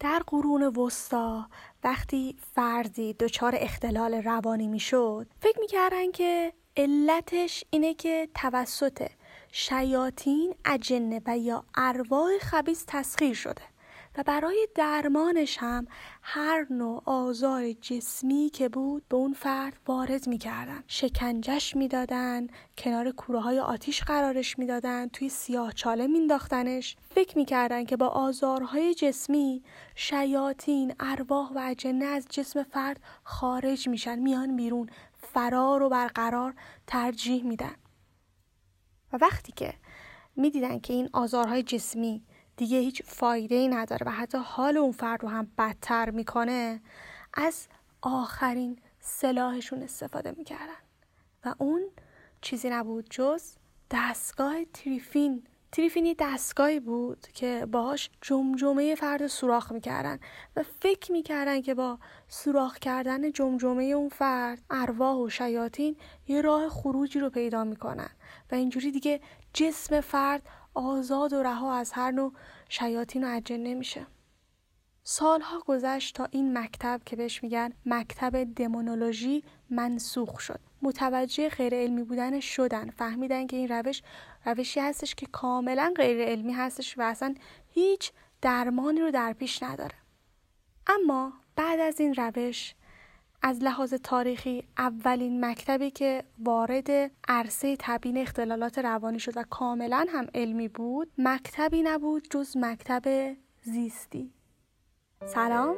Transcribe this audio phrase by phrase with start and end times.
[0.00, 1.48] در قرون وسطا
[1.84, 9.08] وقتی فردی دچار اختلال روانی می‌شد فکر می‌کردن که علتش اینه که توسط
[9.52, 13.62] شیاطین اجنه و یا ارواح خبیس تسخیر شده.
[14.18, 15.86] و برای درمانش هم
[16.22, 20.84] هر نوع آزار جسمی که بود به اون فرد وارد می‌کردن.
[20.86, 22.46] شکنجش می‌دادن
[22.78, 28.94] کنار کوره های آتیش قرارش می‌دادن توی سیاه چاله مینداختنش فکر می‌کردن که با آزارهای
[28.94, 29.62] جسمی
[29.94, 36.54] شیاطین ارواح و اجنه از جسم فرد خارج میشن میان بیرون فرار و برقرار
[36.86, 37.74] ترجیح میدن.
[39.12, 39.74] و وقتی که
[40.36, 42.22] می‌دیدن که این آزارهای جسمی
[42.58, 46.80] دیگه هیچ فایده ای نداره و حتی حال اون فرد رو هم بدتر می‌کنه
[47.34, 47.68] از
[48.02, 50.82] آخرین سلاحشون استفاده می‌کردن.
[51.44, 51.82] و اون
[52.40, 53.42] چیزی نبود جز
[53.90, 55.46] دستگاه تریفین.
[55.72, 60.18] تریفینی دستگاهی بود که باهاش جمجمه فرد سوراخ می‌کردن
[60.56, 61.98] و فکر می‌کردن که با
[62.28, 65.96] سوراخ کردن جمجمه اون فرد ارواح و شیاطین
[66.28, 68.10] یه راه خروجی رو پیدا می‌کنن.
[68.52, 69.20] و اینجوری دیگه
[69.54, 70.42] جسم فرد
[70.78, 72.32] آزاد و رها از هر نوع
[72.68, 74.06] شیاطین و اجنه میشه.
[75.04, 80.60] سالها گذشت تا این مکتب که بهش میگن مکتب دمونولوژی منسوخ شد.
[80.82, 82.90] متوجه غیر علمی بودن شدن.
[82.90, 84.02] فهمیدن که این روش
[84.44, 87.34] روشی هستش که کاملا غیر علمی هستش و اصلا
[87.68, 89.94] هیچ درمانی رو در پیش نداره.
[90.86, 92.74] اما بعد از این روش
[93.42, 100.26] از لحاظ تاریخی اولین مکتبی که وارد عرصه تبیین اختلالات روانی شد و کاملا هم
[100.34, 104.32] علمی بود مکتبی نبود جز مکتب زیستی.
[105.26, 105.76] سلام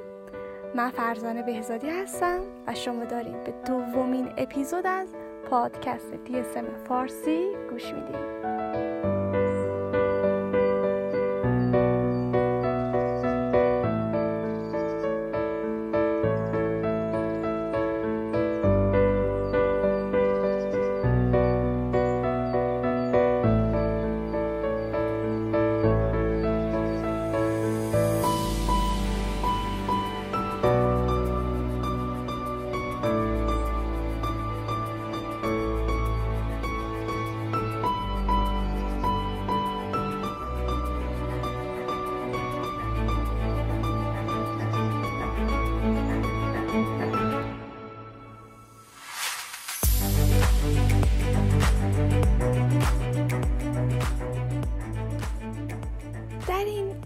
[0.74, 5.08] من فرزانه بهزادی هستم و شما داریم به دومین اپیزود از
[5.50, 8.59] پادکست DSM فارسی گوش می‌دید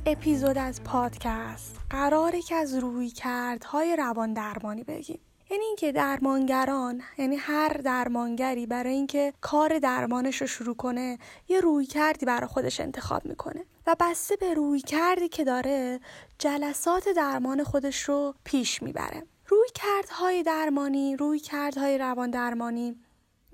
[0.07, 5.21] اپیزود از پادکست قراره که از رویکردهای روان درمانی بگیم.
[5.51, 11.19] یعنی اینکه درمانگران یعنی هر درمانگری برای اینکه کار درمانش رو شروع کنه
[11.49, 16.01] یه روی کردی برای خودش انتخاب می‌کنه و بسته به روی کردی که داره
[16.39, 19.23] جلسات درمان خودش رو پیش می‌بره.
[19.47, 22.97] روی کردهای درمانی روی کردهای روان درمانی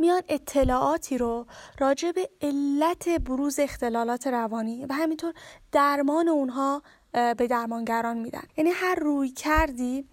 [0.01, 1.47] میان اطلاعاتی رو
[1.79, 5.35] راجع به علت بروز اختلالات روانی و همینطور
[5.73, 8.43] درمان اونها به درمانگران میدن.
[8.57, 10.09] یعنی هر روی کردی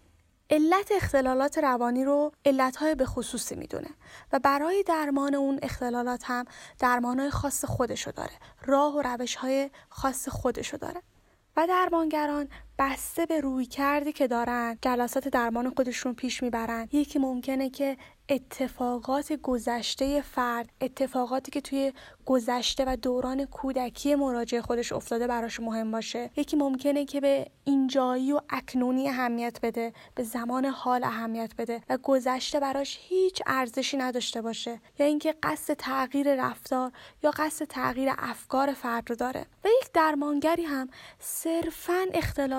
[0.49, 3.89] علت اختلالات روانی رو علتهای به خصوصی می‌دونه
[4.33, 6.45] و برای درمان اون اختلالات هم
[6.79, 8.33] درمانهای خاص خودشو داره.
[8.65, 11.01] راه و روشهای خاص خودشو داره.
[11.57, 16.87] و درمانگران بسته به روی کردی که دارن جلسات درمان خودشون پیش می‌برن.
[16.91, 17.97] یکی ممکنه که
[18.29, 21.93] اتفاقات گذشته فرد اتفاقاتی که توی
[22.25, 26.29] گذشته و دوران کودکی مراجع خودش افتاده براش مهم باشه.
[26.35, 31.97] یکی ممکنه که به اینجایی و اکنونی اهمیت بده به زمان حال اهمیت بده و
[31.97, 34.81] گذشته براش هیچ ارزشی نداشته باشه.
[34.99, 36.91] یا اینکه قصد تغییر رفتار
[37.23, 39.45] یا قصد تغییر افکار فرد رو داره.
[39.63, 40.89] و یک درمانگری هم
[41.19, 42.05] صرفا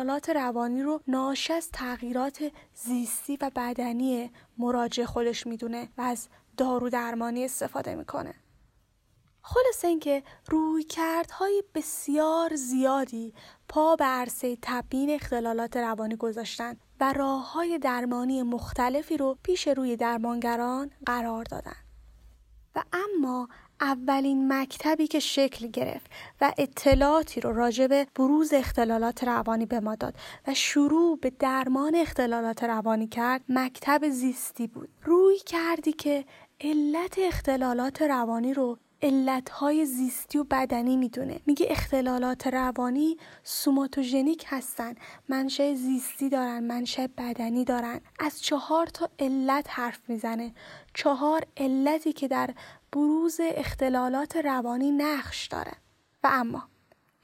[0.09, 6.91] اختلالات روانی رو ناشی از تغییرات زیستی و بدنی مراجع خودش می‌دونه و از دارو
[6.91, 8.35] درمانی استفاده می‌کنه.
[9.43, 13.35] خلاصه اینکه روی کردهای بسیار زیادی
[13.69, 19.97] پا به عرصه تبیین اختلالات روانی گذاشتن و راه های درمانی مختلفی رو پیش روی
[19.97, 21.88] درمانگران قرار دادن.
[22.93, 23.49] اما
[23.81, 26.11] اولین مکتبی که شکل گرفت
[26.41, 30.15] و اطلاعاتی رو راجع به بروز اختلالات روانی به ما داد
[30.47, 34.89] و شروع به درمان اختلالات روانی کرد مکتب زیستی بود.
[35.05, 36.25] روی کردی که
[36.61, 41.41] علت اختلالات روانی رو علتهای زیستی و بدنی می‌دونه.
[41.47, 44.95] میگه اختلالات روانی سوماتوژنیک هستن.
[45.29, 48.01] منشأ زیستی دارن منشأ بدنی دارن.
[48.19, 50.55] از چهار تا علت حرف می‌زنه.
[50.95, 52.51] چهار علتی که در
[52.93, 55.73] بروز اختلالات روانی نقش داره.
[56.25, 56.69] و اما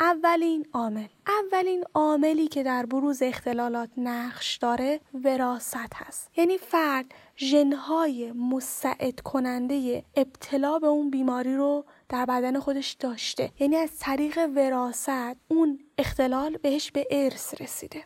[0.01, 1.07] اولین عامل.
[1.27, 6.31] اولین عاملی که در بروز اختلالات نقش داره وراست هست.
[6.37, 7.07] یعنی فرد
[7.37, 13.51] ژنهای مساعد کننده ابتلا به اون بیماری رو در بدن خودش داشته.
[13.61, 18.05] یعنی از طریق وراست اون اختلال بهش به ارث رسیده.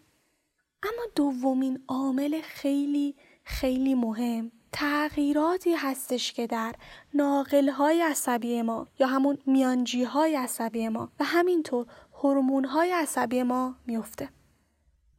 [0.82, 3.14] اما دومین عامل خیلی
[3.44, 6.74] خیلی مهم تغییراتی هستش که در
[7.14, 11.86] ناقلهای عصبی ما یا همون میانجیهای عصبی ما و همینطور
[12.22, 14.28] هورمون‌های عصبی ما میفته.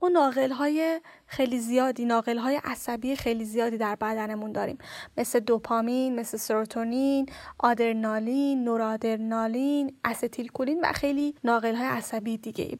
[0.01, 4.77] ما ناقل های خیلی زیادی ناقل های عصبی خیلی زیادی در بدنمون داریم
[5.17, 7.25] مثل دوپامین مثل سروتونین
[7.57, 12.77] آدرنالین نورادرنالین استیلکولین و خیلی ناقل های عصبی دیگه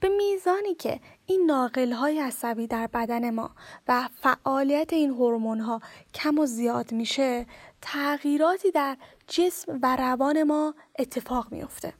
[0.00, 3.50] به میزانی که این ناقل های عصبی در بدن ما
[3.88, 5.80] و فعالیت این هورمون ها
[6.14, 7.46] کم و زیاد میشه
[7.82, 8.96] تغییراتی در
[9.28, 11.94] جسم و روان ما اتفاق میفته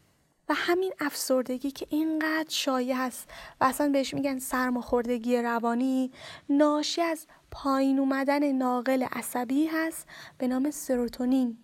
[0.49, 3.29] و همین افسردگی که اینقدر شایع هست
[3.61, 6.13] و اصلا بهش میگن سرماخوردگی روانی
[6.49, 10.07] ناشی از پایین اومدن ناقل عصبی هست
[10.39, 11.59] به نام سروتونین.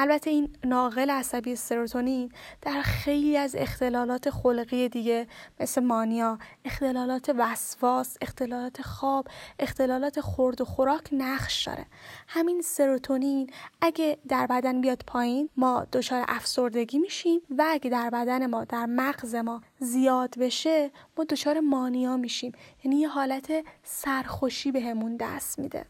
[0.00, 2.32] البته این ناقل عصبی سروتونین
[2.62, 5.26] در خیلی از اختلالات خلقی دیگه
[5.60, 11.86] مثل مانیا، اختلالات وسواس، اختلالات خواب، اختلالات خورد و خوراک نقش داره.
[12.28, 13.50] همین سروتونین
[13.80, 18.86] اگه در بدن بیاد پایین ما دچار افسردگی میشیم و اگه در بدن ما در
[18.86, 22.52] مغز ما زیاد بشه ما دچار مانیا میشیم.
[22.84, 23.52] یعنی یه حالت
[23.82, 25.86] سرخوشی بهمون به دست میده.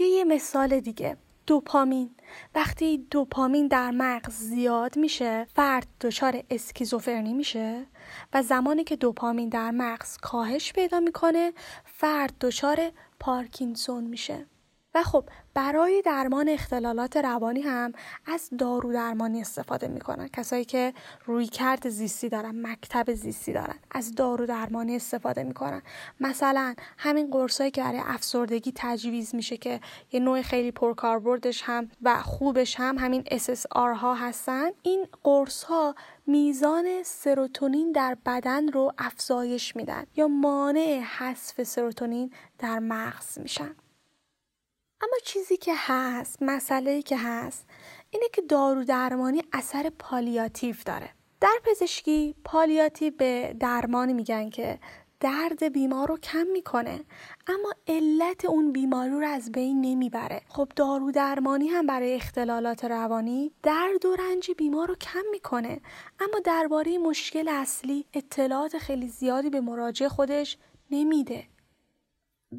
[0.00, 1.16] یا یه مثال دیگه
[1.46, 2.10] دوپامین.
[2.54, 7.86] وقتی دوپامین در مغز زیاد میشه فرد دچار اسکیزوفرنی میشه
[8.32, 11.52] و زمانی که دوپامین در مغز کاهش پیدا می‌کنه
[11.84, 14.46] فرد دچار پارکینسون میشه.
[14.94, 15.24] و خب
[15.54, 17.92] برای درمان اختلالات روانی هم
[18.26, 20.28] از دارو درمانی استفاده می‌کنن.
[20.28, 20.94] کسایی که
[21.24, 25.82] روی کرد زیستی دارن مکتب زیستی دارن از دارو درمانی استفاده می‌کنن.
[26.20, 29.80] مثلا همین قرصایی که برای افسردگی تجویز میشه که
[30.12, 34.70] یه نوع خیلی پرکاربردش هم و خوبش هم همین SSR ها هستن.
[34.82, 35.94] این قرص ها
[36.26, 43.74] میزان سروتونین در بدن رو افزایش میدن یا مانع حذف سروتونین در مغز میشن.
[45.04, 47.66] اما چیزی که هست مسئله که هست
[48.10, 51.10] اینه که دارو درمانی اثر پالیاتیو داره.
[51.40, 54.78] در پزشکی پالیاتیو به درمانی میگن که
[55.20, 57.00] درد بیمار رو کم می‌کنه
[57.46, 60.42] اما علت اون بیماری رو از بین نمی‌بره.
[60.48, 65.80] خب دارو درمانی هم برای اختلالات روانی درد و رنج بیمار رو کم می‌کنه
[66.20, 70.58] اما درباره مشکل اصلی اطلاعات خیلی زیادی به مراجع خودش
[70.90, 71.44] نمیده.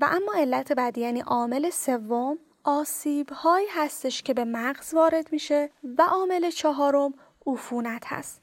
[0.02, 5.70] و اما علت بعدی یعنی عامل سوم آسیب هایی هستش که به مغز وارد میشه
[5.98, 7.14] و عامل چهارم
[7.48, 8.42] عفونت هست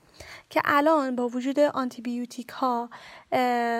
[0.50, 2.90] که الان با وجود آنتیبیوتیک ها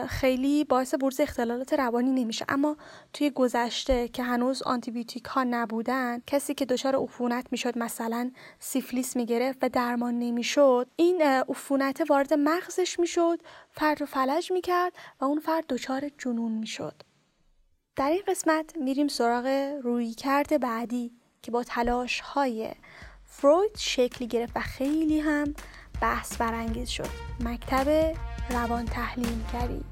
[0.09, 2.45] خیلی باعث بروز اختلالات روانی نمیشه.
[2.49, 2.77] اما
[3.13, 9.59] توی گذشته که هنوز آنتیبیوتیک ها نبودن کسی که دچار عفونت می‌شد مثلا سیفلیس می‌گرفت
[9.63, 15.67] و درمان نمی‌شد این عفونت وارد مغزش می‌شد فرد رو فلج می‌کرد و اون فرد
[15.67, 17.03] دچار جنون می‌شد.
[17.97, 19.47] در این قسمت میریم سراغ
[19.83, 21.13] رویکرد بعدی
[21.43, 22.71] که با تلاش های
[23.25, 25.55] فروید شکلی گرفت و خیلی هم
[26.01, 27.09] بحث برانگیز شد.
[27.41, 28.17] مکتب
[28.51, 29.85] روان تحلیلگری.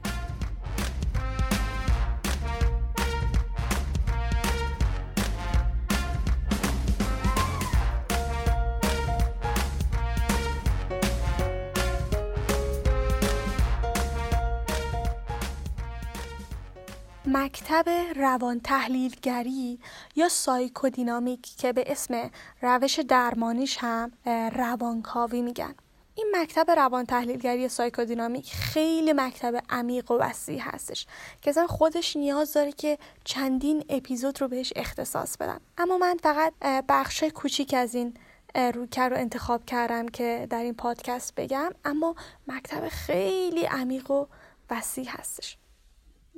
[17.27, 19.79] مکتب روان تحلیلگری
[20.17, 22.31] یا سایکودینامیک که به اسم
[22.63, 24.13] روش درمانیش هم
[24.55, 25.75] روانکاوی میگن.
[26.15, 31.07] این مکتب روان تحلیلگری سایکودینامیک خیلی مکتب عمیق و وسیع هستش
[31.43, 36.53] که اصلا خودش نیاز داره که چندین اپیزود رو بهش اختصاص بدم اما من فقط
[36.89, 38.15] بخش کوچیک از این
[38.55, 41.71] رویکرد رو انتخاب کردم که در این پادکست بگم.
[41.85, 42.15] اما
[42.49, 44.27] مکتب خیلی عمیق و
[44.71, 45.57] وسیع هستش.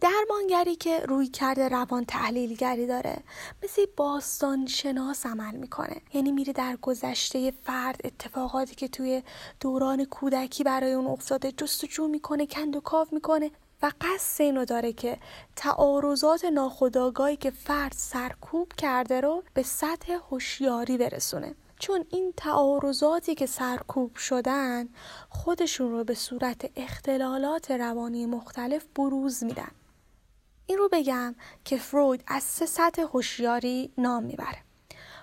[0.02, 3.22] درمانگری که روی کرده روان تحلیلگری داره.
[3.64, 5.96] مثل باستان شناس عمل می‌کنه.
[6.14, 9.22] یعنی میره در گذشته فرد اتفاقاتی که توی
[9.60, 13.50] دوران کودکی برای اون افتاده جستجو می‌کنه کند و کاف می‌کنه
[13.82, 15.18] و قصد اینو داره که
[15.56, 21.54] تعارضات ناخودآگاهی که فرد سرکوب کرده رو به سطح هوشیاری برسونه.
[21.78, 24.88] چون این تعارضاتی که سرکوب شدن
[25.28, 29.70] خودشون رو به صورت اختلالات روانی مختلف بروز میدن.
[30.72, 34.58] این رو بگم که فروید از سه سطح هوشیاری نام می‌بره.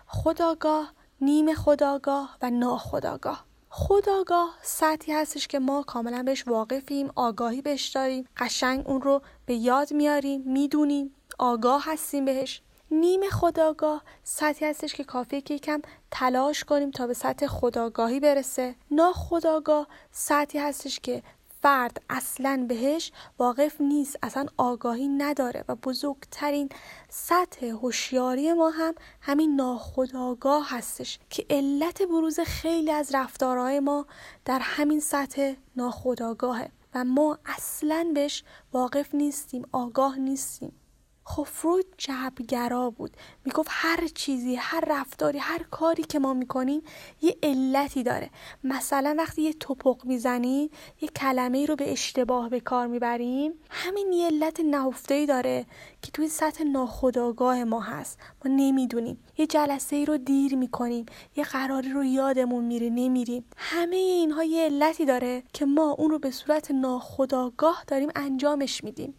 [0.08, 3.46] خداگاه، نیم خداگاه و ناخداگاه.
[3.70, 9.54] خداگاه سطحی هستش که ما کاملا بهش واقفیم آگاهی بهش داریم قشنگ اون رو به
[9.56, 12.62] یاد میاریم می‌دونیم آگاه هستیم بهش.
[12.92, 18.76] نیم خداگاه سطحی هستش که کافیه که یکم تلاش کنیم تا به سطح خداگاهی برسه.
[18.92, 21.24] ناخداگاه سطحی هستش که
[21.62, 26.70] فرد اصلا بهش واقف نیست اصلا آگاهی نداره و بزرگترین
[27.10, 34.06] سطح هوشیاری ما هم همین ناخودآگاه هستش که علت بروز خیلی از رفتارهای ما
[34.46, 40.72] در همین سطح ناخودآگاهه و ما اصلا بهش واقف نیستیم آگاه نیستیم.
[41.30, 41.86] خب فروید
[42.98, 43.18] بود.
[43.46, 46.82] می‌گفت هر چیزی هر رفتاری هر کاری که ما می‌کنیم
[47.22, 48.30] یه علتی داره.
[48.64, 50.70] مثلا وقتی یه توپق می‌زنیم
[51.02, 55.66] یه کلمه رو به اشتباه به کار می‌بریم همین یه علت نهفته ای داره
[56.02, 58.20] که توی سطح ناخودآگاه ما هست.
[58.46, 59.24] ما نمی‌دونیم.
[59.38, 61.06] یه جلسه ای رو دیر می‌کنیم.
[61.36, 63.46] یه قراری رو یادمون میره نمیریم.
[63.58, 69.14] همه اینها یه علتی داره که ما اون رو به صورت ناخودآگاه داریم انجامش میدیم.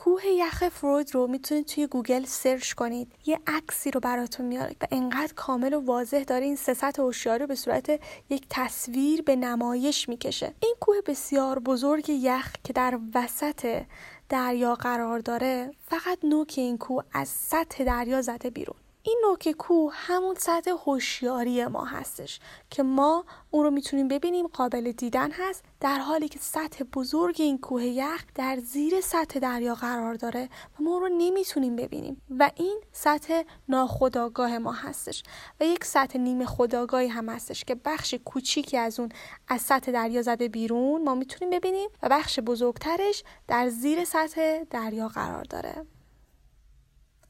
[0.00, 3.12] کوه یخ فروید رو می‌تونید توی گوگل سرچ کنید.
[3.26, 6.44] یه عکسی رو براتون میاره و انقدر کامل و واضح داره.
[6.44, 8.00] این سه سطح هوشیاری به صورت
[8.30, 10.54] یک تصویر به نمایش می‌کشه.
[10.62, 13.82] این کوه بسیار بزرگ یخ که در وسط
[14.28, 15.70] دریا قرار داره.
[15.86, 18.76] فقط نوک این کوه از سطح دریا زده بیرون.
[19.08, 24.92] این نوک کوه همون سطح هوشیاری ما هستش که ما اون رو می‌تونیم ببینیم قابل
[24.92, 30.14] دیدن هست در حالی که سطح بزرگ این کوه یخ در زیر سطح دریا قرار
[30.14, 30.48] داره
[30.80, 35.22] و ما اون رو نمی‌تونیم ببینیم و این سطح ناخودآگاه ما هستش
[35.60, 39.08] و یک سطح نیمه خداگاهی هم هستش که بخش کوچیکی از اون
[39.48, 45.08] از سطح دریا زده بیرون ما می‌تونیم ببینیم و بخش بزرگترش در زیر سطح دریا
[45.08, 45.86] قرار داره.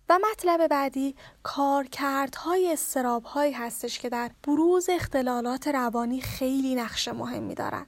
[0.08, 7.86] و مطلب بعدی کارکردهای استرابهایی هستش که در بروز اختلالات روانی خیلی نقش مهمی دارن.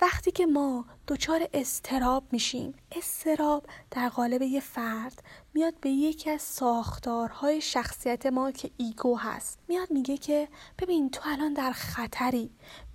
[0.00, 5.22] وقتی که ما دچار استراب میشیم استراب در قالب یه فرد
[5.54, 10.48] میاد به یکی از ساختارهای شخصیت ما که ego هست میاد میگه که
[10.78, 12.50] ببین تو الان در خطری.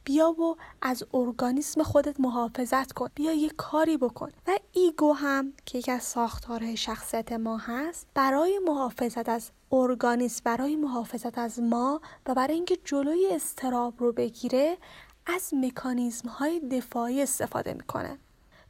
[0.08, 3.10] بیا و از ارگانیسم خودت محافظت کن.
[3.16, 4.32] بیا یه کاری بکن.
[4.48, 10.76] و ego هم که یکی از ساختارهای شخصیت ما هست برای محافظت از ارگانیسم برای
[10.76, 14.78] محافظت از ما و برای اینکه جلوی اضطراب رو بگیره
[15.26, 18.18] از مکانیزم های دفاعی استفاده می‌کنه.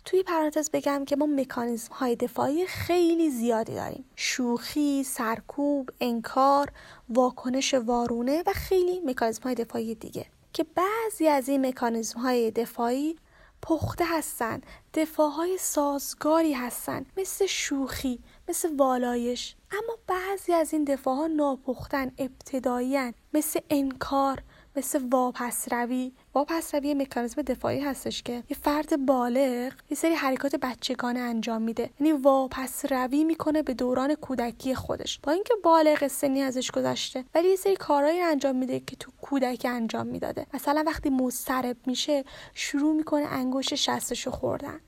[0.05, 4.05] توی پرانتز بگم که ما مکانیزم های دفاعی خیلی زیادی داریم.
[4.15, 6.71] شوخی، سرکوب، انکار،
[7.09, 10.25] واکنش وارونه و خیلی مکانیزم های دفاعی دیگه.
[10.57, 13.15] که بعضی از این مکانیزم های دفاعی
[13.61, 19.55] پخته هستند دفاع های سازگاری هستند مثل شوخی مثل والایش.
[19.71, 24.43] اما بعضی از این دفاع ها ناپختن ابتدایی مثل انکار.
[24.77, 30.55] مثل واپس روی واپس روی مکانیزم دفاعی هستش که یه فرد بالغ یه سری حرکات
[30.55, 31.89] بچگانه انجام میده.
[31.99, 35.19] یعنی واپس روی می‌کنه به دوران کودکی خودش.
[35.23, 39.67] با اینکه بالغ سنی ازش گذشته ولی یه سری کارهایی انجام میده که تو کودکی
[39.67, 40.47] انجام می‌داده.
[40.53, 44.79] مثلا وقتی مضطرب میشه شروع می‌کنه انگشت شستشو خوردن.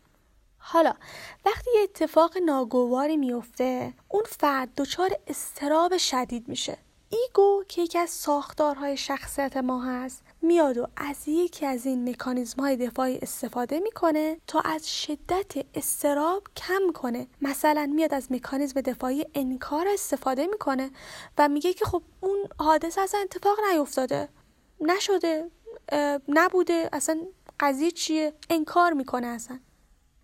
[0.58, 0.94] حالا
[1.46, 6.78] وقتی یه اتفاق ناگواری میفته اون فرد دچار استراب شدید میشه.
[7.10, 12.62] ایگو که یکی از ساختارهای شخصیت ما هست میاد و از یکی از این مکانیزم
[12.62, 17.28] های دفاعی استفاده می‌کنه تا از شدت استراب کم کنه.
[17.42, 20.92] مثلا میاد از مکانیزم دفاعی انکار استفاده می‌کنه
[21.38, 24.30] و میگه که خب اون حادثه اصلا اتفاق نیفتاده.
[24.82, 25.52] نشده
[26.28, 27.22] نبوده اصلا
[27.60, 29.60] قضیه چیه؟ انکار می‌کنه اصلا.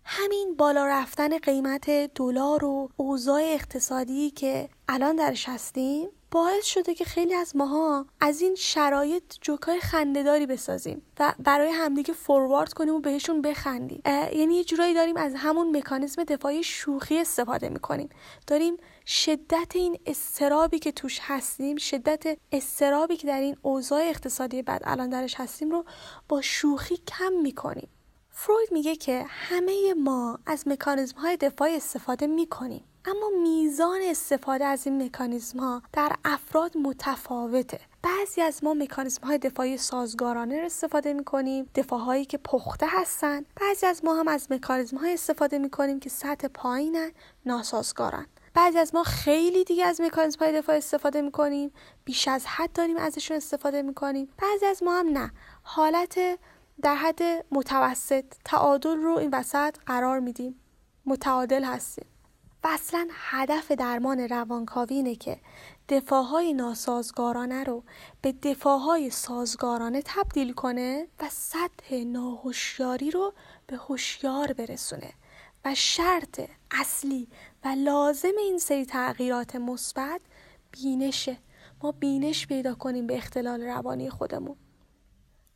[0.04, 7.04] همین بالا رفتن قیمت دلار و اوضاع اقتصادی که الان درش هستیم باعث شده که
[7.04, 13.00] خیلی از ماها از این شرایط جوکای خندهداری بسازیم و برای همدیگه فوروارد کنیم و
[13.00, 14.02] بهشون بخندیم.
[14.06, 18.08] یعنی یه جورایی داریم از همون مکانیزم دفاعی شوخی استفاده می‌کنیم.
[18.46, 24.82] داریم شدت این استرابی که توش هستیم شدت استرابی که در این اوضاع اقتصادی بعد
[24.84, 25.84] الان درش هستیم رو
[26.28, 27.88] با شوخی کم می‌کنیم.
[28.30, 32.84] فروید میگه که همه ما از مکانیزم های دفاعی استفاده می‌کنیم.
[33.08, 37.80] اما میزان استفاده از این مکانیزم ها در افراد متفاوته.
[38.02, 42.86] بعضی از ما مکانیزم های دفاعی سازگارانه رو استفاده می کنیم دفاع هایی که پخته
[42.90, 43.44] هستن.
[43.60, 47.10] بعضی از ما هم از مکانیزم های استفاده می کنیم که سطح پایینن
[47.46, 48.26] ناسازگارن.
[48.54, 51.72] بعضی از ما خیلی دیگه از مکانیزم های دفاع استفاده می کنیم
[52.04, 55.32] بیش از حد داریم ازشون استفاده می کنیم بعضی از ما هم نه.
[55.62, 56.18] حالت
[56.82, 57.20] در حد
[57.50, 60.60] متوسط تعادل رو این وسط قرار میدیم.
[61.06, 62.06] متعادل هستیم.
[62.68, 65.38] اصلا هدف درمان روانکاوی اینه که
[65.88, 67.84] دفاعهای ناسازگارانه رو
[68.22, 73.32] به دفاعهای سازگارانه تبدیل کنه و سطح ناهوشیاری رو
[73.66, 75.12] به هوشیار برسونه
[75.64, 77.28] و شرط اصلی
[77.64, 80.20] و لازم این سری تغییرات مثبت
[80.72, 81.38] بینشه.
[81.82, 84.56] ما بینش پیدا کنیم به اختلال روانی خودمون.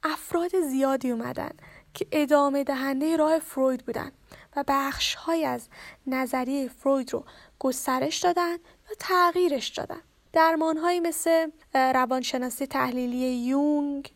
[0.03, 1.51] افراد زیادی اومدن
[1.95, 4.13] که ادامه دهنده راه فروید بودن.
[4.57, 5.69] و بخش های از
[6.07, 7.25] نظریه فروید رو
[7.59, 10.01] گسترش دادن یا تغییرش دادن.
[10.33, 14.13] درمان مثل روانشناسی تحلیلی یونگ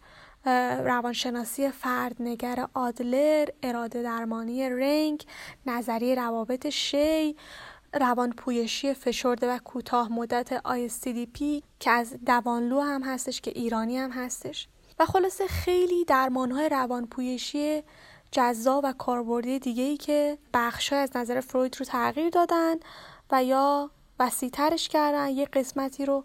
[0.84, 5.26] روانشناسی فردنگر آدلر اراده درمانی رنگ
[5.66, 7.36] نظریه روابط شی
[8.00, 14.10] روان پویشی فشرده و کوتاه مدت ISTDP که از دوانلو هم هستش که ایرانی هم
[14.10, 14.68] هستش.
[14.98, 17.82] و خلاصه خیلی درمان های روان پویشی
[18.34, 22.74] جذاب و کاربردی دیگه ای که بخش از نظر فروید رو تغییر دادن
[23.32, 26.24] و یا وسیعترش کردن یه قسمتی رو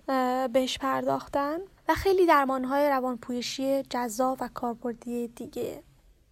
[0.53, 5.83] بهش پرداختن و خیلی درمان های روان پویشی جذاب و کاربردی دیگه.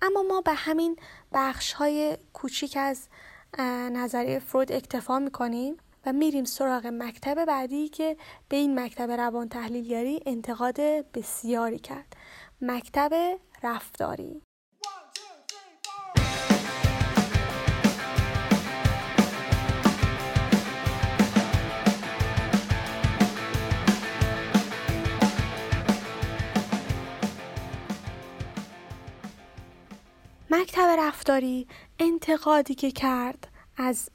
[0.01, 0.95] اما ما به همین
[1.33, 3.07] بخش های کوچیک از
[3.91, 8.17] نظریه فروید اکتفا می‌کنیم و میریم سراغ مکتب بعدی که
[8.49, 10.79] به این مکتب روان تحلیلگری انتقاد
[11.11, 12.15] بسیاری کرد.
[12.61, 14.46] مکتب رفتاری.
[30.51, 31.67] مکتب رفتاری
[31.99, 34.09] انتقادی که کرد از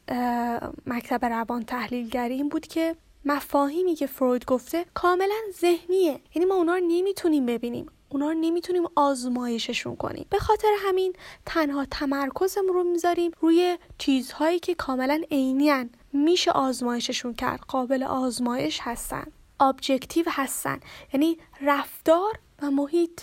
[0.87, 6.21] مکتب روان تحلیلگری این بود که مفاهیمی که فروید گفته کاملا ذهنیه.
[6.35, 7.87] یعنی ما اونا رو نمی‌تونیم ببینیم.
[8.09, 10.27] اونا رو نمی‌تونیم آزمایششون کنیم.
[10.31, 11.12] به خاطر همین
[11.47, 17.61] تنها تمرکزمون رو می‌ذاریم روی چیزهایی که کاملا عینیان میشه آزمایششون کرد.
[17.61, 19.27] قابل آزمایش هستن.
[19.61, 20.81] ابجکتیو هستن.
[21.12, 23.21] یعنی رفتار و محیط.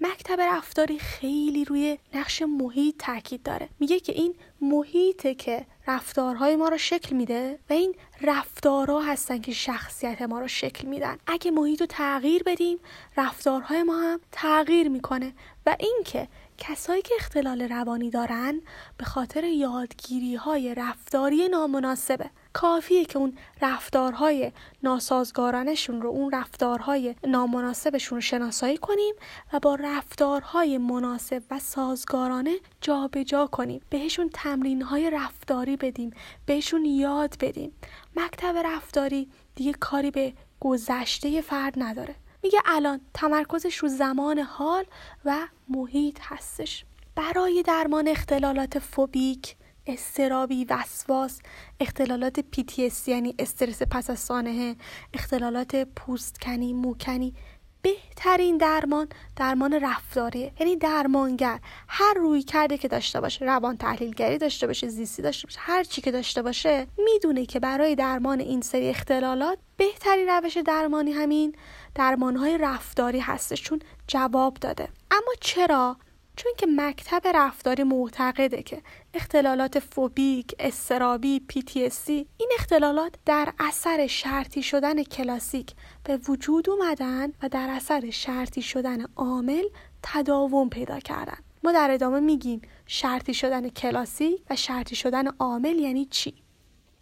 [0.00, 3.68] مکتب رفتاری خیلی روی نقش محیط تاکید داره.
[3.80, 9.52] میگه که این محیطه که رفتارهای ما رو شکل میده و این رفتارها هستن که
[9.52, 11.18] شخصیت ما رو شکل میدن.
[11.26, 12.78] اگه محیط رو تغییر بدیم
[13.16, 15.32] رفتارهای ما هم تغییر می‌کنه.
[15.66, 18.60] و اینکه کسایی که اختلال روانی دارن
[18.96, 22.30] به خاطر یادگیری های رفتاری نامناسبه.
[22.52, 29.14] کافیه که اون رفتارهای ناسازگارانشون رو اون رفتارهای نامناسبشون رو شناسایی کنیم
[29.52, 33.80] و با رفتارهای مناسب و سازگارانه جابجا جا کنیم.
[33.90, 36.10] بهشون تمرینهای رفتاری بدیم
[36.46, 37.72] بهشون یاد بدیم.
[38.16, 42.14] مکتب رفتاری دیگه کاری به گذشته فرد نداره.
[42.42, 44.84] میگه الان تمرکزش رو زمان حال
[45.24, 45.36] و
[45.68, 46.84] محیط هستش.
[47.14, 51.40] برای درمان اختلالات فوبیک استرابی وسواس
[51.80, 54.76] اختلالات PTSD یعنی استرس پس از سانحه
[55.14, 57.34] اختلالات پوستکنی موکنی.
[57.82, 61.60] بهترین درمان درمان رفتاریه یعنی درمانگر.
[61.88, 66.00] هر روی کرده که داشته باشه روان تحلیلگری داشته باشه زیستی داشته باشه هر چی
[66.00, 71.54] که داشته باشه می‌دونه که برای درمان این سری اختلالات بهترین روش درمانی همین
[71.94, 74.88] درمانهای رفتاری هستش چون جواب داده.
[75.10, 75.96] اما چرا؟
[76.42, 78.82] چون که مکتب رفتاری معتقده که
[79.14, 85.72] اختلالات فوبیک، استرابی، PTSD این اختلالات در اثر شرطی شدن کلاسیک
[86.04, 89.64] به وجود اومدن و در اثر شرطی شدن عامل
[90.02, 91.38] تداوم پیدا کردن.
[91.64, 96.34] ما در ادامه میگیم شرطی شدن کلاسیک و شرطی شدن عامل یعنی چی؟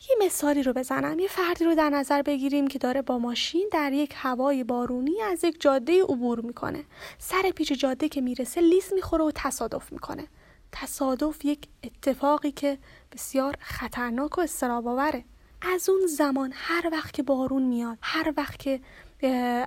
[0.01, 1.19] یه مثالی رو بزنم.
[1.19, 5.45] یه فردی رو در نظر بگیریم که داره با ماشین در یک هوای بارونی از
[5.45, 6.85] یک جاده عبور می‌کنه.
[7.19, 10.29] سر پیچ جاده که می‌رسه لیس می‌خوره و تصادف می‌کنه.
[10.73, 12.79] تصادف یک اتفاقی که
[13.13, 15.25] بسیار خطرناک و استراباوره
[15.63, 18.81] از اون زمان هر وقت که بارون میاد هر وقت که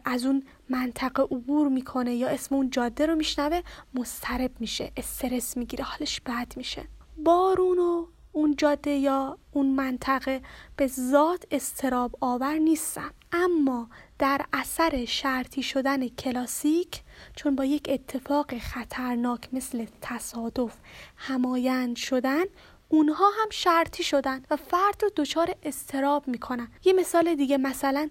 [0.06, 3.62] از اون منطقه عبور می‌کنه یا اسم اون جاده رو میشنوه
[3.94, 6.84] مسترب میشه استرس می‌گیره حالش بد میشه.
[7.18, 10.42] بارون و اون جاده یا اون منطقه
[10.76, 13.12] به ذات استراب آور نیستن.
[13.32, 13.90] اما
[14.20, 17.02] در اثر شرطی شدن کلاسیک
[17.36, 20.78] چون با یک اتفاق خطرناک مثل تصادف
[21.18, 22.44] همایند شدن
[22.92, 26.68] اونها هم شرطی شدن و فرد رو دچار استراب می‌کنن.
[26.86, 28.10] یه مثال دیگه مثلا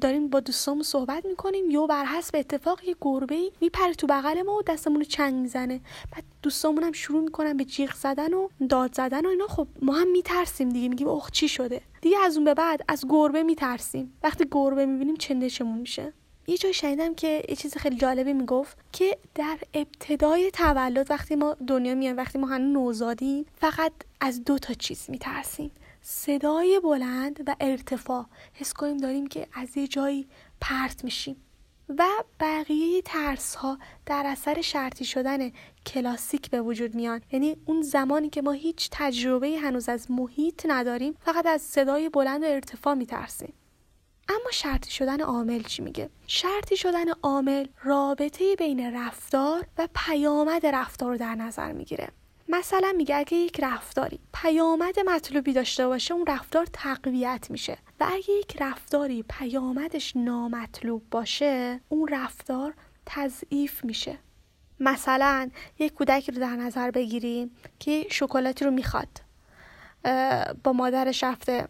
[0.00, 4.56] داریم با دوستامون صحبت می‌کنیم یو بر حسب اتفاق یه گربه میپره تو بغل ما
[4.56, 5.80] و دستمون رو چنگ می‌زنه.
[6.12, 9.46] بعد دوستامون هم شروع می‌کنن به جیغ زدن و داد زدن و اینا.
[9.46, 13.04] خب ما هم میترسیم دیگه میگیم اخ چی شده؟ دیگه از اون به بعد از
[13.08, 14.12] گربه میترسیم.
[14.22, 16.12] وقتی گربه می‌بینیم چندشمون میشه؟
[16.46, 21.56] یه جای شنیدم که یه چیز خیلی جالبی می‌گفت که در ابتدای تولد وقتی ما
[21.66, 25.70] دنیا میایم وقتی ما هنوز نوزادیم فقط از دو تا چیز میترسیم.
[26.02, 28.26] صدای بلند و ارتفاع.
[28.54, 30.26] حس کنیم داریم که از یه جایی
[30.60, 31.36] پرت میشیم.
[31.88, 32.04] و
[32.40, 35.50] بقیه ترس ها در اثر شرطی شدن
[35.86, 37.20] کلاسیک به وجود میان.
[37.32, 42.42] یعنی اون زمانی که ما هیچ تجربه هنوز از محیط نداریم فقط از صدای بلند
[42.42, 43.52] و ارتفاع میترسیم.
[44.28, 51.10] اما شرطی شدن عامل چی میگه؟ شرطی شدن عامل رابطه بین رفتار و پیامد رفتار
[51.10, 52.08] رو در نظر می‌گیره.
[52.48, 57.78] مثلا میگه اگه یک رفتاری پیامد مطلوبی داشته باشه اون رفتار تقویت میشه.
[58.00, 62.74] و اگه یک رفتاری پیامدش نامطلوب باشه اون رفتار
[63.06, 64.18] تضعیف میشه.
[64.80, 69.25] مثلا یک کودکی رو در نظر بگیریم که شکلاتی رو می‌خواد.
[70.64, 71.68] با مادرش رفته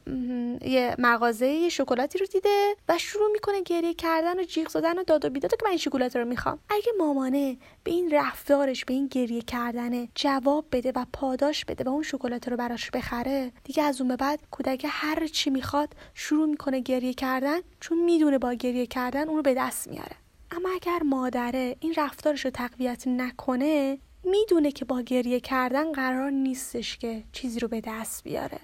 [0.65, 5.03] یه مغازه یه شکلاتی رو دیده و شروع می‌کنه گریه کردن و جیغ زدن و
[5.03, 5.51] داد و بیداد.
[5.51, 6.59] که من این شکلات رو می‌خوام.
[6.71, 11.89] اگه مامانه به این رفتارش به این گریه کردن جواب بده و پاداش بده و
[11.89, 16.49] اون شکلات رو براش بخره دیگه از اون به بعد کودک هر چی می‌خواد شروع
[16.49, 20.17] می‌کنه گریه کردن چون می‌دونه با گریه کردن اون رو به دست میاره.
[20.51, 26.99] اما اگر مادره این رفتارش رو تقویت نکنه می‌دونه که با گریه کردن قرار نیستش
[26.99, 28.61] که چیزی رو به دست بیاره.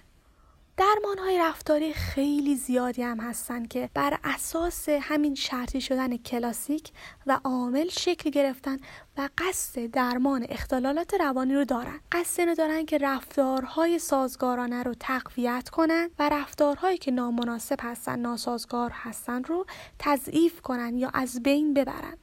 [0.76, 6.90] درمان های رفتاری خیلی زیادی هم هستن که بر اساس همین شرطی شدن کلاسیک
[7.26, 8.76] و عامل شکل گرفتن
[9.16, 12.00] و قصد درمان اختلالات روانی رو دارن.
[12.12, 18.90] قصد اینو دارن که رفتارهای سازگارانه رو تقویت کنن و رفتارهایی که نامناسب هستن ناسازگار
[18.94, 19.66] هستن رو
[19.98, 22.16] تضعیف کنن یا از بین ببرن.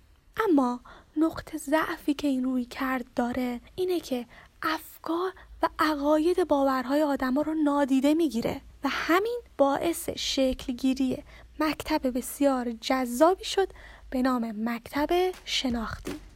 [0.50, 0.80] اما
[1.18, 4.26] نقطه ضعفی که این روی کرد داره اینه که
[4.62, 5.32] افکار
[5.64, 11.24] و عقاید باورهای آدما رو نادیده می‌گیره و همین باعث شکلگیری
[11.60, 13.68] مکتب بسیار جذابی شد
[14.10, 16.29] به نام مکتب شناختی.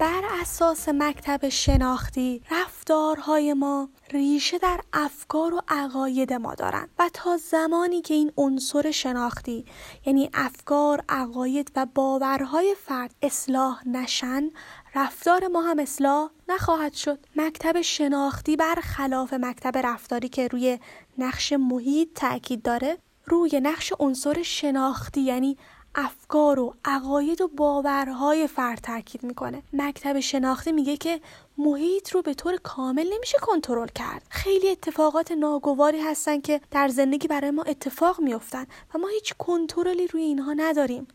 [0.00, 7.36] بر اساس مکتب شناختی رفتارهای ما ریشه در افکار و عقاید ما دارند و تا
[7.36, 9.64] زمانی که این عنصر شناختی
[10.06, 14.50] یعنی افکار، عقاید و باورهای فرد اصلاح نشن
[14.94, 17.18] رفتار ما هم اصلاح نخواهد شد.
[17.36, 20.78] مکتب شناختی بر خلاف مکتب رفتاری که روی
[21.18, 25.56] نقش محیط تاکید داره روی نقش عنصر شناختی یعنی
[25.94, 29.62] افکار و عقاید و باورهای فرد تاکید می‌کنه.
[29.72, 31.20] مکتب شناختی میگه که
[31.58, 34.22] محیط رو به طور کامل نمیشه کنترل کرد.
[34.28, 40.06] خیلی اتفاقات ناگواری هستن که در زندگی برای ما اتفاق میافتن و ما هیچ کنترلی
[40.06, 41.08] روی اینها نداریم.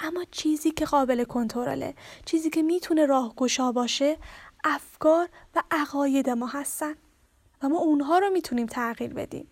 [0.00, 4.16] اما چیزی که قابل کنترله چیزی که می‌تونه راهگشا باشه
[4.64, 6.94] افکار و عقاید ما هستن
[7.62, 9.48] و ما اونها رو می‌تونیم تغییر بدیم.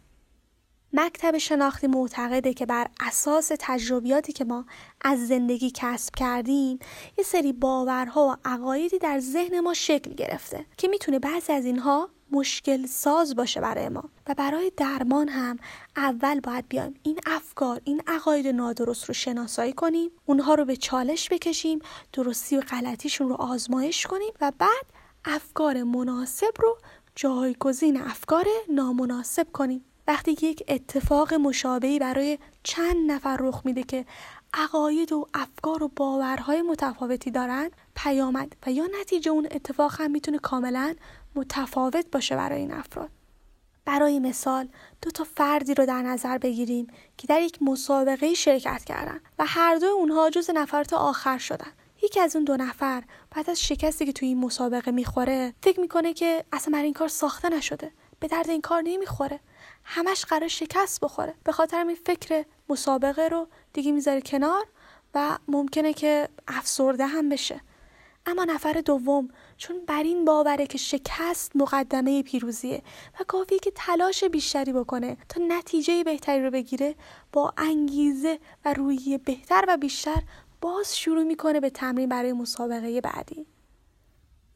[0.93, 4.65] مکتب شناختی معتقده که بر اساس تجربیاتی که ما
[5.01, 6.79] از زندگی کسب کردیم
[7.19, 12.09] یه سری باورها و عقایدی در ذهن ما شکل گرفته که می‌تونه بعضی از اینها
[12.33, 14.05] مشکل ساز باشه برای ما.
[14.29, 15.59] و برای درمان هم
[15.97, 21.29] اول باید بیایم این افکار این عقاید نادرست رو شناسایی کنیم اونها رو به چالش
[21.29, 21.79] بکشیم
[22.13, 24.87] درستی و غلطیشون رو آزمایش کنیم و بعد
[25.25, 26.79] افکار مناسب رو
[27.15, 29.85] جایگزین افکار نامناسب کنیم.
[30.11, 34.05] وقتی یک اتفاق مشابهی برای چند نفر رخ میده که
[34.55, 40.39] عقاید و افکار و باورهای متفاوتی دارند پیامد و یا نتیجه اون اتفاق هم می‌تونه
[40.39, 40.95] کاملا
[41.35, 43.11] متفاوت باشه برای این افراد.
[43.85, 44.69] برای مثال
[45.03, 46.87] دو تا فردی رو در نظر بگیریم
[47.19, 51.73] که در یک مسابقه شرکت کردن و هر دو اونها جز نفرات آخر شدن.
[52.03, 56.13] یکی از اون دو نفر بعد از شکستی که توی این مسابقه می‌خوره فکر می‌کنه
[56.13, 57.93] که اصلا برای این کار ساخته نشده.
[58.21, 59.41] به درد این کار نمی‌خوره.
[59.85, 61.35] همش قرار شکست بخوره.
[61.45, 64.67] به خاطر این فکر مسابقه رو دیگه می‌ذاره کنار
[65.15, 67.61] و ممکنه که افسرده هم بشه.
[68.27, 72.83] اما نفر دوم چون بر این باوره که شکست مقدمه پیروزیه
[73.21, 76.95] و کافیه که تلاش بیشتری بکنه تا نتیجه بهتری رو بگیره
[77.33, 80.23] با انگیزه و رویه بهتر و بیشتر
[80.61, 83.47] باز شروع می‌کنه به تمرین برای مسابقه بعدی.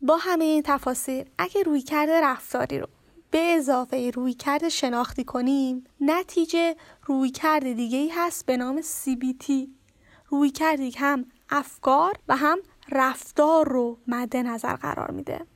[0.01, 2.87] با همه این تفاصیل اگه روی کرده رفتاری رو
[3.35, 9.53] به اضافه روی کرد شناختی کنیم؟ نتیجه روی کرد دیگه ای هست به نام CBT
[10.29, 12.59] روی کردی هم افکار و هم
[12.93, 15.47] رفتار رو مد نظر قرار میده.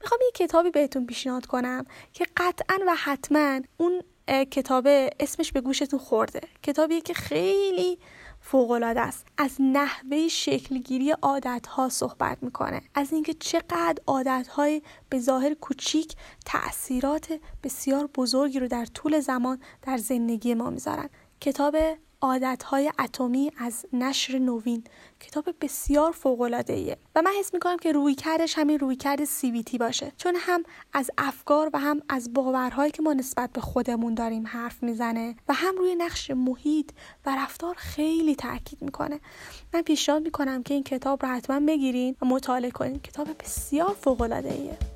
[0.00, 4.02] می‌خوام یه کتابی بهتون پیشنهاد کنم که قطعا و حتما اون
[4.50, 4.84] کتاب
[5.20, 6.40] اسمش به گوشتون خورده.
[6.62, 7.98] کتابیه که خیلی
[8.44, 9.26] فوقالعاده است.
[9.38, 12.82] از نحوه شکلگیری عادتها صحبت می‌کنه.
[12.94, 19.96] از اینکه چقدر عادتهای به ظاهر کوچیک تاثیرات بسیار بزرگی رو در طول زمان در
[19.96, 21.08] زندگی ما می‌ذارن.
[21.40, 21.76] کتاب
[22.22, 24.84] عادتهای اتمی از نشر نوین
[25.20, 29.76] کتاب بسیار فوق ایه و من حس می‌کنم که روی کردش همین روی کرد CBT
[29.78, 30.12] باشه.
[30.16, 34.82] چون هم از افکار و هم از باورهایی که ما نسبت به خودمون داریم حرف
[34.82, 36.90] می‌زنه و هم روی نقش محیط
[37.26, 39.20] و رفتار خیلی تاکید می‌کنه.
[39.74, 42.98] من پیشنهاد می‌کنم که این کتاب رو حتما بگیرین و مطالعه کنین.
[42.98, 44.91] کتاب بسیار فوق ایه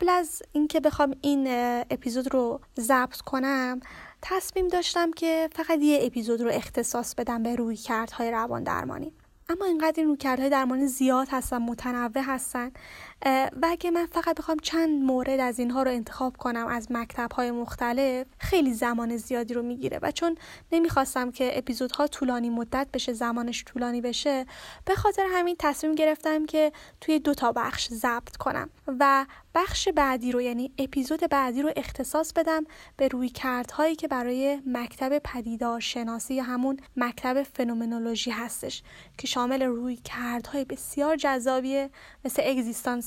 [0.00, 1.46] قبل از اینکه بخوام این
[1.90, 3.80] اپیزود رو ضبط کنم
[4.22, 9.12] تصمیم داشتم که فقط یه اپیزود رو اختصاص بدم به روی کردهای روان درمانی.
[9.48, 12.70] اما اینقدر این رویکردهای درمانی زیاد هستن متنوع هستن
[13.26, 17.50] و اگه من فقط بخوام چند مورد از اینها رو انتخاب کنم از مکتب های
[17.50, 20.36] مختلف خیلی زمان زیادی رو می‌گیره و چون
[20.72, 24.46] نمی‌خواستم که اپیزودها طولانی مدت بشه زمانش طولانی بشه
[24.84, 30.32] به خاطر همین تصمیم گرفتم که توی دو تا بخش ضبط کنم و بخش بعدی
[30.32, 32.64] رو یعنی اپیزود بعدی رو اختصاص بدم
[32.96, 38.82] به روی کردهایی که برای مکتب پدیدار شناسی یا همون مکتب فنومنولوژی هستش
[39.18, 41.90] که شامل روی کردهای بسیار جذابیه
[42.24, 42.42] مثل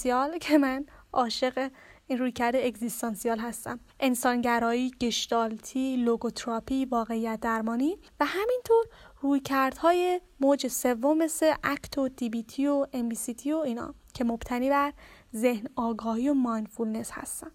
[0.03, 1.71] اگزیستانسیال که من عاشق
[2.07, 3.79] این روی کرده اگزیستانسیال هستم.
[3.99, 8.85] انسانگرایی، گشتالتی، لوگوتراپی، واقعیت درمانی و همینطور
[9.21, 14.93] رویکردهای موج سوم مثل ACT و DBT و MBCT و اینا که مبتنی بر
[15.35, 17.51] ذهن آگاهی و mindfulness هستن.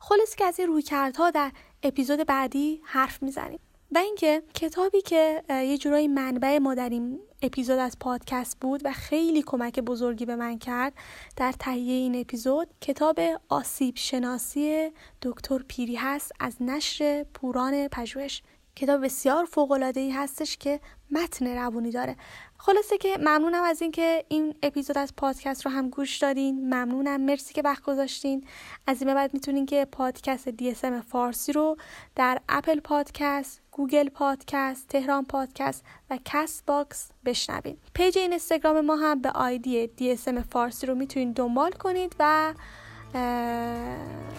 [0.00, 3.60] خلاصه که از این رویکردها در اپیزود بعدی حرف می‌زنیم.
[3.92, 8.92] و اینکه کتابی که یه جورایی منبع ما در این اپیزود از پادکست بود و
[8.92, 10.92] خیلی کمک بزرگی به من کرد
[11.36, 12.68] در تهیه این اپیزود.
[12.80, 14.90] کتاب آسیب شناسی
[15.22, 18.42] دکتر پیری هست از نشر پوران پژوهش.
[18.76, 22.16] کتاب بسیار فوق العاده ای هستش که متن روونی داره.
[22.60, 26.74] خلاصه که ممنونم از اینکه این اپیزود از پادکست رو هم گوش دادین.
[26.74, 27.20] ممنونم.
[27.20, 28.44] مرسی که وقت گذاشتین.
[28.86, 31.76] از این بعد می‌تونین که پادکست DSM فارسی رو
[32.16, 37.76] در اپل پادکست گوگل پادکست تهران پادکست و کست باکس بشنوین.
[37.94, 42.54] پیج اینستاگرام ما هم به آیدی DSM فارسی رو می‌تونین دنبال کنید و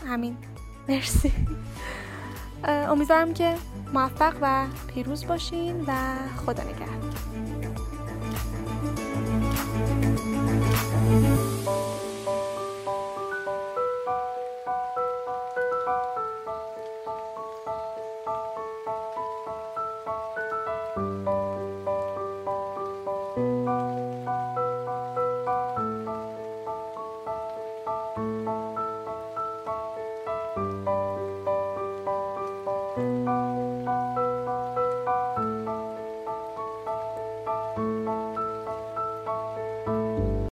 [0.08, 0.38] همین.
[0.90, 1.34] مرسی.
[2.64, 3.56] امیدوارم که
[3.94, 7.29] موفق و پیروز باشین و خدا نگهدار.
[11.10, 11.49] Thank you.